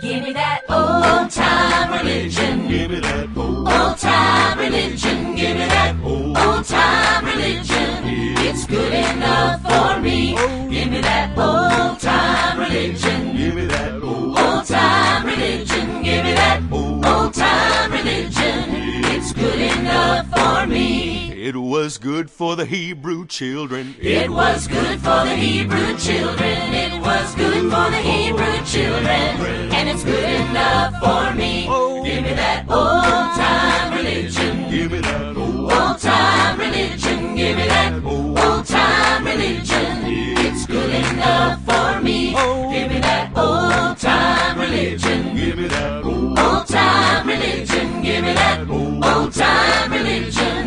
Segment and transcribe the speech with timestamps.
[0.00, 2.68] Give me that old time religion.
[2.68, 5.36] Give me that old, Old time religion.
[5.36, 8.04] Give me that old time religion.
[8.38, 10.34] It's good enough for me.
[10.70, 13.36] Give me that old time religion.
[13.36, 16.02] give me that old, Old time religion.
[16.02, 18.64] Give me that old time religion.
[19.12, 21.29] It's good enough for me.
[21.50, 23.96] It was good for the Hebrew children.
[23.98, 26.72] It was good for the Hebrew children.
[26.72, 29.74] It was good for the Hebrew children.
[29.74, 31.66] And it's good enough for me.
[31.68, 32.04] Oh.
[32.04, 34.70] Give me that old time religion.
[34.70, 37.34] Give me that old, time religion.
[37.34, 40.04] Give me that old time religion.
[40.46, 42.32] It's good enough for me.
[42.36, 42.70] Oh.
[42.70, 45.34] Give me that old time religion.
[45.34, 48.02] give me that Old time religion.
[48.02, 50.59] Give me that old time religion.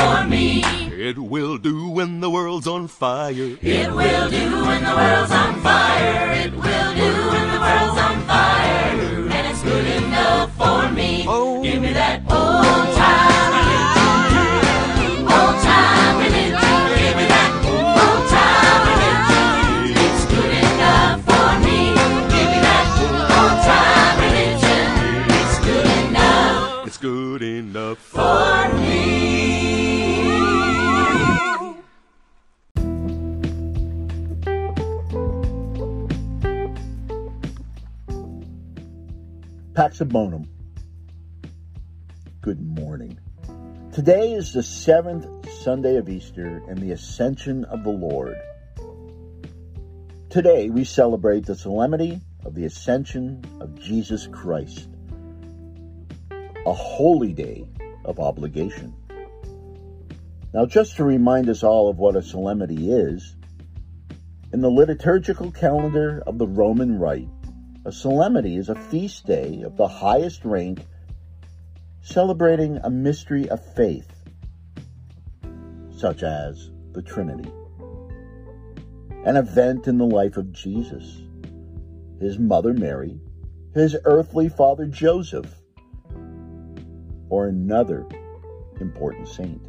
[0.00, 0.62] It's good enough for me.
[1.08, 3.56] it will do when the world's on fire.
[3.60, 6.32] It will do when the world's on fire.
[6.32, 8.19] It will do when the world's on fire.
[40.00, 40.48] Pax Bonum.
[42.40, 43.18] Good morning.
[43.92, 45.26] Today is the seventh
[45.62, 48.34] Sunday of Easter and the Ascension of the Lord.
[50.30, 54.88] Today we celebrate the solemnity of the Ascension of Jesus Christ,
[56.64, 57.68] a holy day
[58.06, 58.94] of obligation.
[60.54, 63.36] Now, just to remind us all of what a solemnity is,
[64.50, 67.28] in the liturgical calendar of the Roman Rite,
[67.84, 70.80] a solemnity is a feast day of the highest rank
[72.02, 74.12] celebrating a mystery of faith,
[75.96, 77.50] such as the Trinity.
[79.24, 81.22] An event in the life of Jesus,
[82.20, 83.18] his mother Mary,
[83.74, 85.54] his earthly father Joseph,
[87.30, 88.06] or another
[88.80, 89.62] important saint.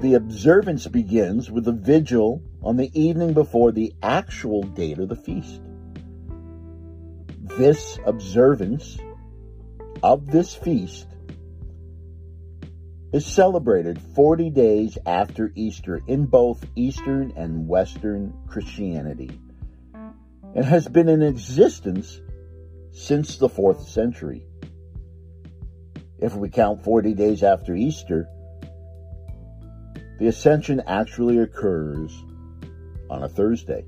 [0.00, 5.16] The observance begins with a vigil on the evening before the actual date of the
[5.16, 5.60] feast.
[7.58, 8.98] This observance
[10.02, 11.06] of this feast
[13.12, 19.38] is celebrated 40 days after Easter in both Eastern and Western Christianity
[20.54, 22.22] and has been in existence
[22.90, 24.46] since the 4th century.
[26.18, 28.28] If we count 40 days after Easter,
[30.18, 32.16] the ascension actually occurs
[33.10, 33.84] on a Thursday.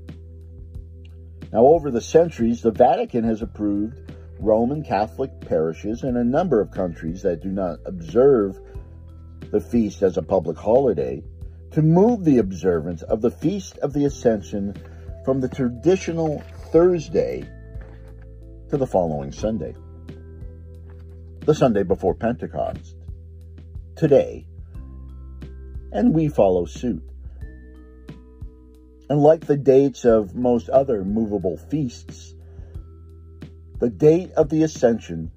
[1.55, 6.69] Now, over the centuries, the Vatican has approved Roman Catholic parishes in a number of
[6.69, 8.59] countries that do not observe
[9.51, 11.23] the feast as a public holiday
[11.71, 14.75] to move the observance of the Feast of the Ascension
[15.23, 16.43] from the traditional
[16.73, 17.49] Thursday
[18.67, 19.73] to the following Sunday,
[21.45, 22.97] the Sunday before Pentecost,
[23.95, 24.45] today,
[25.93, 27.14] and we follow suit.
[29.09, 32.33] And like the dates of most other movable feasts,
[33.79, 35.31] the date of the Ascension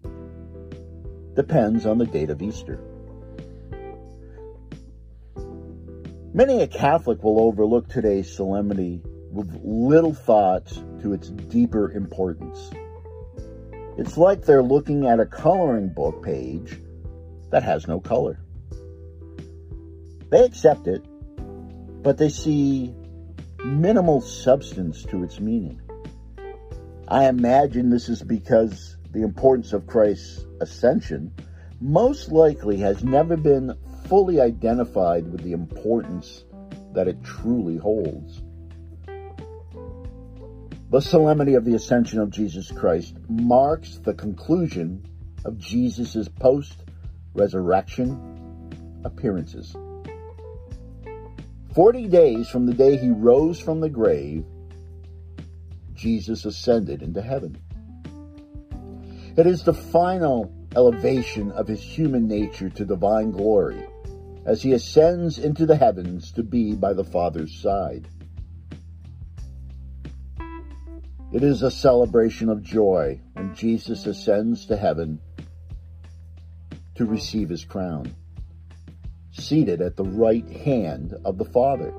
[1.34, 2.80] depends on the date of Easter.
[6.32, 10.66] Many a Catholic will overlook today's solemnity with little thought
[11.02, 12.70] to its deeper importance.
[13.98, 16.80] It's like they're looking at a coloring book page
[17.50, 18.38] that has no color.
[20.30, 21.02] They accept it,
[22.02, 22.94] but they see
[23.64, 25.80] minimal substance to its meaning.
[27.08, 31.32] I imagine this is because the importance of Christ's ascension
[31.80, 33.74] most likely has never been
[34.06, 36.44] fully identified with the importance
[36.92, 38.42] that it truly holds.
[40.90, 45.04] The solemnity of the ascension of Jesus Christ marks the conclusion
[45.44, 46.84] of Jesus' post
[47.34, 49.76] resurrection appearances.
[51.78, 54.44] Forty days from the day he rose from the grave,
[55.94, 57.56] Jesus ascended into heaven.
[59.36, 63.80] It is the final elevation of his human nature to divine glory
[64.44, 68.08] as he ascends into the heavens to be by the Father's side.
[71.32, 75.20] It is a celebration of joy when Jesus ascends to heaven
[76.96, 78.12] to receive his crown,
[79.38, 81.92] seated at the right hand of the Father.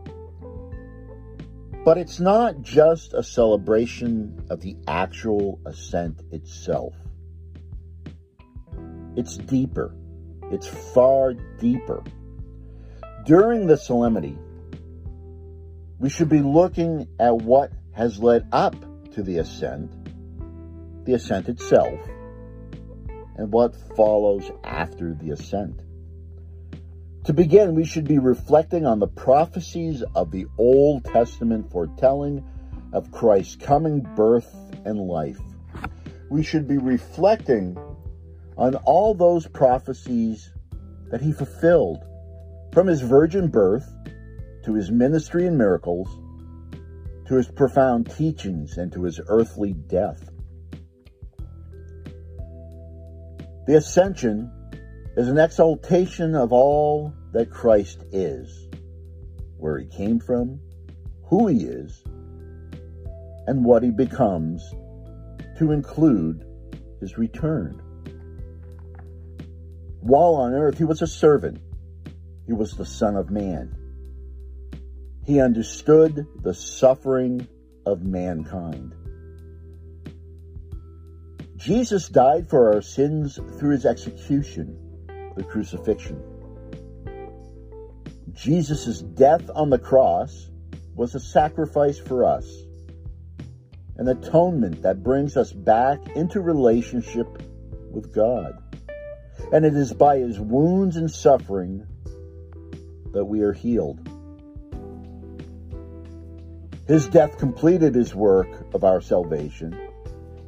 [1.85, 6.93] But it's not just a celebration of the actual ascent itself.
[9.15, 9.95] It's deeper.
[10.51, 12.03] It's far deeper.
[13.25, 14.37] During the solemnity,
[15.99, 18.75] we should be looking at what has led up
[19.13, 19.91] to the ascent,
[21.05, 21.99] the ascent itself,
[23.35, 25.81] and what follows after the ascent.
[27.25, 32.43] To begin, we should be reflecting on the prophecies of the Old Testament foretelling
[32.93, 34.55] of Christ's coming birth
[34.85, 35.39] and life.
[36.29, 37.77] We should be reflecting
[38.57, 40.51] on all those prophecies
[41.11, 42.03] that he fulfilled
[42.73, 43.87] from his virgin birth
[44.63, 46.07] to his ministry and miracles
[47.27, 50.29] to his profound teachings and to his earthly death.
[53.67, 54.51] The ascension
[55.19, 58.69] is an exaltation of all that Christ is,
[59.57, 60.61] where he came from,
[61.25, 62.01] who he is,
[63.45, 64.63] and what he becomes
[65.57, 66.45] to include
[67.01, 67.81] his return.
[69.99, 71.59] While on earth, he was a servant.
[72.45, 73.75] He was the Son of Man.
[75.25, 77.45] He understood the suffering
[77.85, 78.95] of mankind.
[81.57, 84.85] Jesus died for our sins through his execution,
[85.39, 86.21] the crucifixion.
[88.33, 90.49] Jesus' death on the cross
[90.95, 92.45] was a sacrifice for us,
[93.95, 97.41] an atonement that brings us back into relationship
[97.89, 98.61] with God.
[99.53, 101.87] And it is by his wounds and suffering
[103.13, 104.05] that we are healed.
[106.85, 109.79] His death completed his work of our salvation,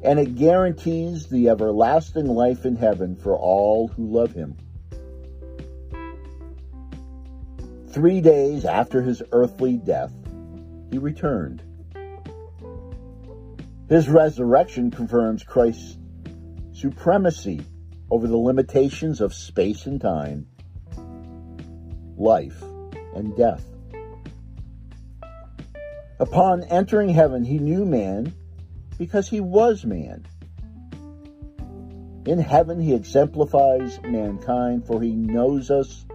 [0.02, 4.58] and it guarantees the everlasting life in heaven for all who love him.
[7.92, 10.12] Three days after his earthly death,
[10.90, 11.62] he returned.
[13.90, 15.98] His resurrection confirms Christ's
[16.72, 17.60] supremacy
[18.10, 20.46] over the limitations of space and time,
[22.16, 22.62] life
[23.14, 23.62] and death.
[26.18, 28.32] Upon entering heaven, he knew man
[28.96, 30.24] because he was man.
[32.24, 36.06] In heaven, he exemplifies mankind, for he knows us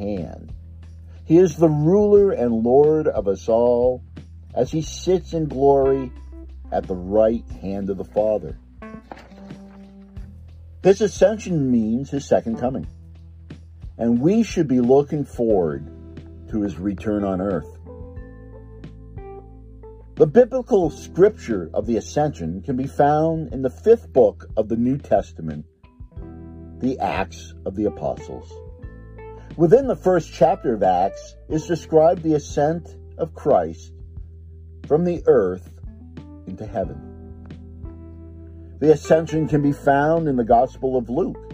[0.00, 0.52] firsthand.
[1.24, 4.02] He is the ruler and Lord of us all
[4.54, 6.12] as he sits in glory
[6.72, 8.58] at the right hand of the Father.
[10.82, 12.86] His ascension means his second coming,
[13.98, 15.86] and we should be looking forward
[16.50, 17.68] to his return on earth.
[20.16, 24.76] The biblical scripture of the ascension can be found in the fifth book of the
[24.76, 25.64] New Testament,
[26.78, 28.50] the Acts of the Apostles.
[29.60, 33.92] Within the first chapter of Acts is described the ascent of Christ
[34.86, 35.74] from the earth
[36.46, 37.46] into heaven.
[38.78, 41.52] The ascension can be found in the Gospel of Luke.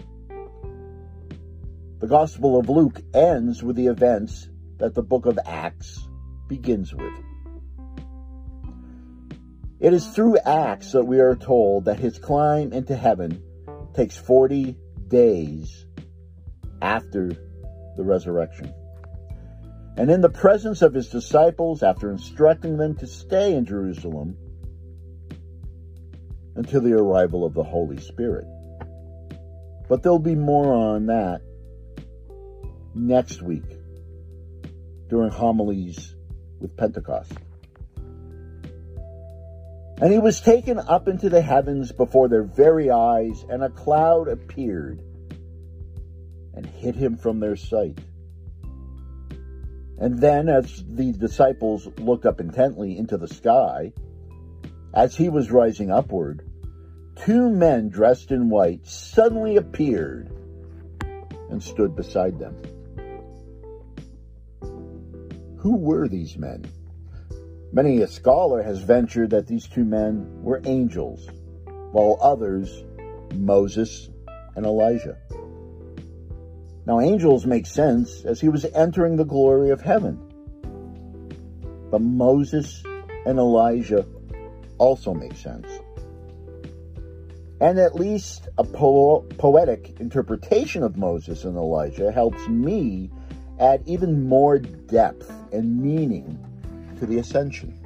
[1.99, 6.07] The Gospel of Luke ends with the events that the book of Acts
[6.47, 7.13] begins with.
[9.81, 13.43] It is through Acts that we are told that his climb into heaven
[13.93, 14.77] takes 40
[15.09, 15.85] days
[16.81, 17.33] after
[17.97, 18.73] the resurrection.
[19.97, 24.37] And in the presence of his disciples, after instructing them to stay in Jerusalem
[26.55, 28.45] until the arrival of the Holy Spirit.
[29.89, 31.41] But there'll be more on that
[32.93, 33.63] next week
[35.09, 36.15] during homilies
[36.59, 37.31] with Pentecost.
[39.99, 44.27] And he was taken up into the heavens before their very eyes, and a cloud
[44.27, 45.01] appeared
[46.57, 47.99] and hid him from their sight.
[49.99, 53.93] And then, as the disciples looked up intently into the sky,
[54.93, 56.49] as he was rising upward,
[57.15, 60.31] two men dressed in white suddenly appeared
[61.51, 62.55] and stood beside them.
[65.59, 66.65] Who were these men?
[67.71, 71.27] Many a scholar has ventured that these two men were angels,
[71.91, 72.83] while others,
[73.35, 74.09] Moses
[74.55, 75.17] and Elijah.
[76.87, 80.17] Now, angels make sense as he was entering the glory of heaven.
[81.91, 82.81] But Moses
[83.25, 84.05] and Elijah
[84.77, 85.67] also make sense.
[87.59, 93.11] And at least a po- poetic interpretation of Moses and Elijah helps me
[93.59, 96.39] add even more depth and meaning
[96.99, 97.77] to the ascension.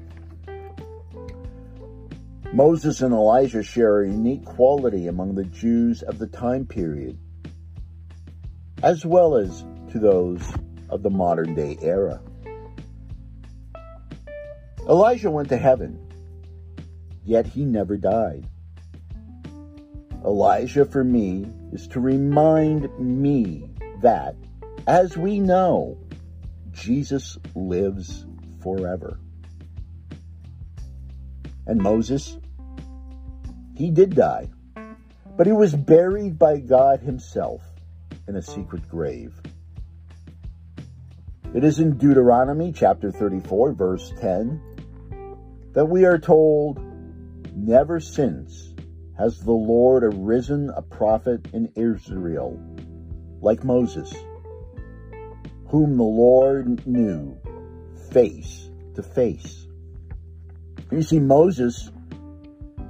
[2.54, 7.18] Moses and Elijah share a unique quality among the Jews of the time period,
[8.84, 10.42] as well as to those
[10.90, 12.22] of the modern day era.
[14.90, 16.00] Elijah went to heaven,
[17.24, 18.48] yet he never died.
[20.26, 23.70] Elijah for me is to remind me
[24.02, 24.36] that,
[24.88, 25.98] as we know,
[26.72, 28.26] Jesus lives
[28.62, 29.20] forever.
[31.68, 32.38] And Moses,
[33.76, 34.50] he did die,
[35.38, 37.62] but he was buried by God himself
[38.32, 39.34] in a secret grave.
[41.54, 44.62] It is in Deuteronomy chapter 34, verse 10,
[45.74, 46.80] that we are told,
[47.54, 48.74] Never since
[49.18, 52.58] has the Lord arisen a prophet in Israel
[53.42, 54.14] like Moses,
[55.68, 57.38] whom the Lord knew
[58.14, 59.68] face to face.
[60.90, 61.92] You see, Moses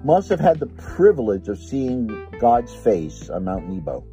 [0.04, 4.06] must have had the privilege of seeing God's face on Mount Nebo.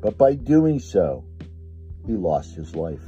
[0.00, 1.24] But by doing so,
[2.06, 3.02] he lost his life.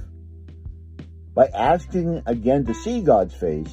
[1.35, 3.73] By asking again to see God's face,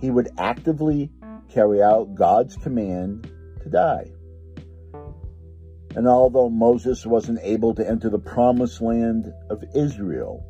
[0.00, 1.10] he would actively
[1.50, 3.30] carry out God's command
[3.62, 4.10] to die.
[5.94, 10.44] And although Moses wasn't able to enter the promised land of Israel,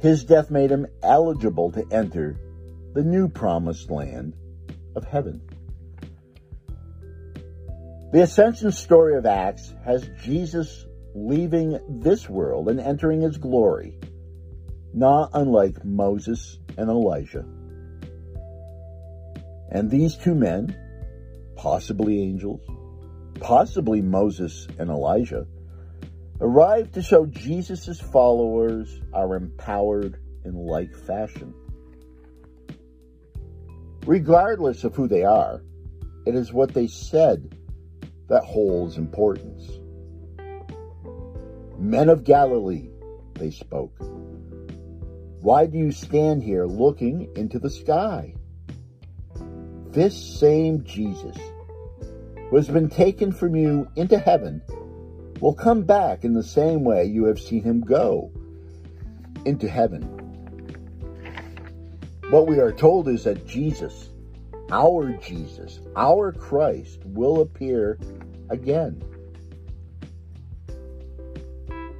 [0.00, 2.36] his death made him eligible to enter
[2.94, 4.34] the new promised land
[4.96, 5.40] of heaven.
[8.12, 13.98] The ascension story of Acts has Jesus leaving this world and entering his glory,
[14.92, 17.46] not unlike Moses and Elijah.
[19.70, 20.76] And these two men,
[21.56, 22.60] possibly angels,
[23.40, 25.46] possibly Moses and Elijah,
[26.38, 31.54] arrived to show Jesus' followers are empowered in like fashion.
[34.04, 35.62] Regardless of who they are,
[36.26, 37.56] it is what they said
[38.32, 39.70] that holds importance.
[41.78, 42.88] Men of Galilee,
[43.34, 43.94] they spoke.
[45.42, 48.34] Why do you stand here looking into the sky?
[49.90, 51.36] This same Jesus,
[52.48, 54.62] who has been taken from you into heaven,
[55.38, 58.32] will come back in the same way you have seen him go
[59.44, 60.04] into heaven.
[62.30, 64.08] What we are told is that Jesus,
[64.70, 67.98] our Jesus, our Christ, will appear
[68.52, 69.02] again.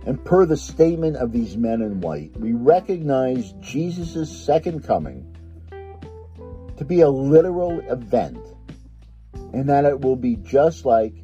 [0.04, 5.28] And per the statement of these men in white, we recognize Jesus' second coming
[6.76, 8.38] to be a literal event,
[9.52, 11.14] and that it will be just like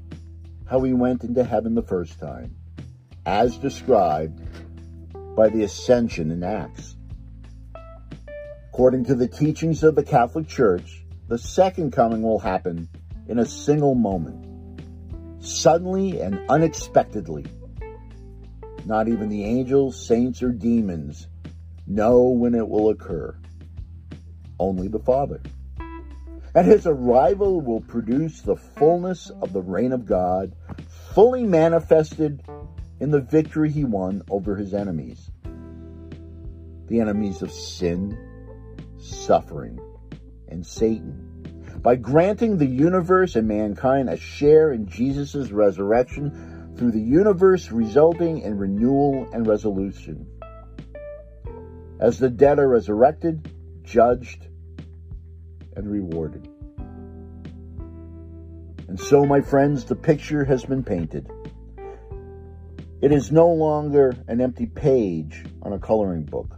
[0.67, 2.55] how he went into heaven the first time,
[3.27, 4.41] as described
[5.35, 6.97] by the ascension in Acts.
[8.69, 12.89] According to the teachings of the Catholic Church, the second coming will happen
[13.27, 14.48] in a single moment
[15.41, 17.47] suddenly and unexpectedly.
[18.85, 21.29] Not even the angels, saints, or demons
[21.87, 23.37] know when it will occur.
[24.59, 25.41] Only the Father.
[26.55, 30.55] And his arrival will produce the fullness of the reign of God,
[31.13, 32.43] fully manifested
[33.01, 35.31] in the victory he won over his enemies.
[36.87, 38.17] The enemies of sin,
[38.99, 39.79] suffering,
[40.49, 41.28] and Satan
[41.83, 48.41] by granting the universe and mankind a share in Jesus' resurrection through the universe resulting
[48.41, 50.27] in renewal and resolution.
[52.01, 54.47] As the dead are resurrected, judged,
[55.77, 56.49] and rewarded.
[58.89, 61.31] And so, my friends, the picture has been painted.
[63.01, 66.57] It is no longer an empty page on a coloring book.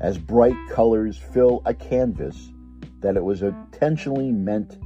[0.00, 2.51] As bright colors fill a canvas,
[3.02, 4.78] that it was intentionally meant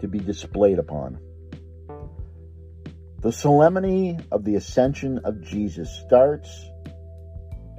[0.00, 1.18] to be displayed upon.
[3.20, 6.48] The solemnity of the ascension of Jesus starts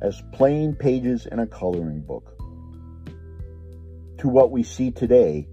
[0.01, 2.37] as plain pages in a coloring book
[4.19, 5.47] to what we see today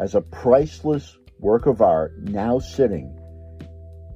[0.00, 3.16] as a priceless work of art now sitting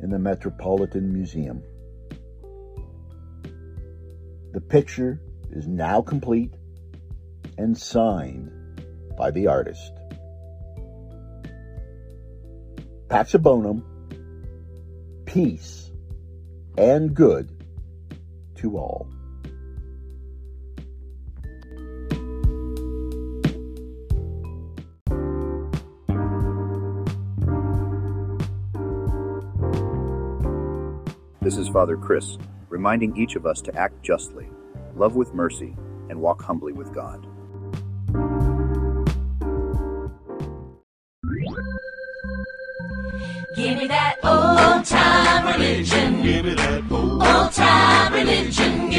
[0.03, 1.63] in the Metropolitan Museum.
[4.53, 6.55] The picture is now complete
[7.57, 8.51] and signed
[9.17, 9.93] by the artist.
[13.09, 13.85] Pax bonum,
[15.25, 15.91] peace,
[16.77, 17.51] and good
[18.57, 19.09] to all.
[31.41, 32.39] This is Father Chris,
[32.71, 34.49] reminding each of us to act justly,
[34.97, 35.77] love with mercy,
[36.09, 37.27] and walk humbly with God.
[43.65, 46.23] Give me that old time religion.
[46.23, 48.94] Give me that old, time religion.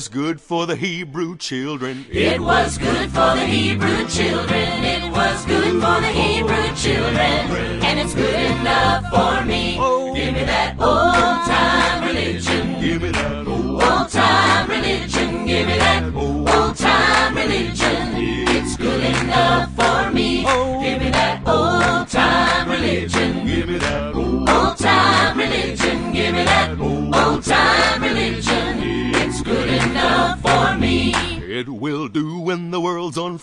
[0.00, 2.06] Was good for the Hebrew children.
[2.10, 4.82] It was good for the Hebrew children.
[4.82, 7.82] It was good for the Hebrew children.
[7.84, 9.76] And it's good enough for me.
[9.78, 10.14] Oh.
[10.14, 12.80] Give me that old time religion.
[12.80, 13.46] Give me that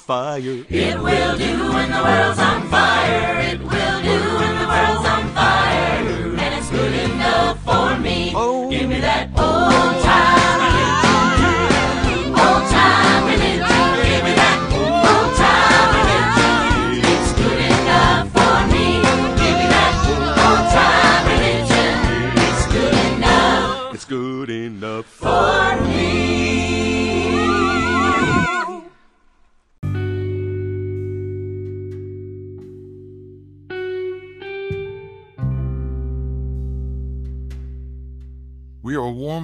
[0.08, 0.64] fire.
[0.70, 3.40] It will do when the world's on fire.
[3.42, 4.07] It will do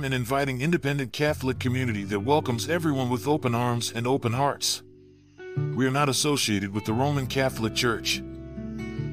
[0.03, 4.83] warm and inviting independent Catholic community that welcomes everyone with open arms and open hearts.
[5.75, 8.21] We are not associated with the Roman Catholic Church.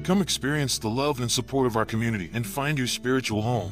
[0.03, 3.71] Come experience the love and support of our community and find your spiritual home.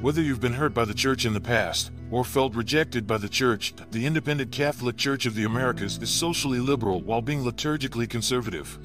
[0.00, 3.28] Whether you've been hurt by the church in the past or felt rejected by the
[3.28, 8.78] church, the Independent Catholic Church of the Americas is socially liberal while being liturgically conservative.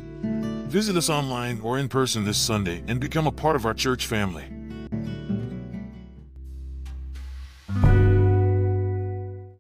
[0.74, 4.08] Visit us online or in person this Sunday and become a part of our church
[4.08, 4.46] family.